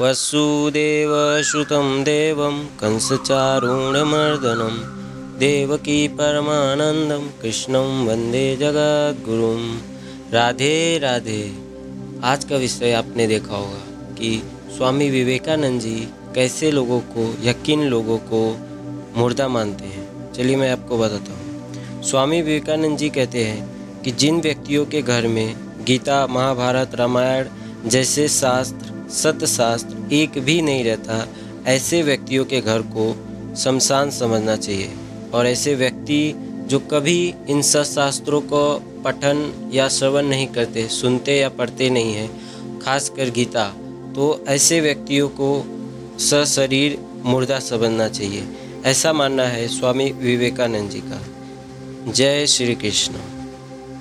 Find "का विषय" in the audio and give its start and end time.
12.44-12.92